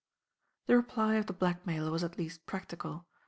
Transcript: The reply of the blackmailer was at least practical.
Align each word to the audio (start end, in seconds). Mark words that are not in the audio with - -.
The 0.65 0.75
reply 0.75 1.17
of 1.17 1.27
the 1.27 1.33
blackmailer 1.33 1.91
was 1.91 2.03
at 2.03 2.17
least 2.17 2.47
practical. 2.47 3.05